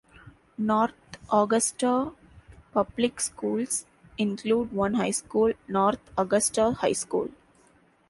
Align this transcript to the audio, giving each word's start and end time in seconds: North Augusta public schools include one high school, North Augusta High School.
North 0.57 0.95
Augusta 1.31 2.13
public 2.73 3.19
schools 3.21 3.85
include 4.17 4.71
one 4.73 4.95
high 4.95 5.11
school, 5.11 5.53
North 5.67 5.99
Augusta 6.17 6.71
High 6.71 6.93
School. 6.93 7.29